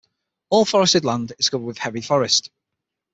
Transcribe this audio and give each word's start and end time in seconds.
All 0.49 0.65
forested 0.65 1.05
land 1.05 1.33
is 1.37 1.49
covered 1.49 1.65
with 1.65 1.77
heavy 1.77 2.01
forest. 2.01 2.49